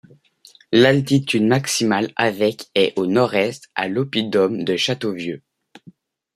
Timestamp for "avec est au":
2.15-3.05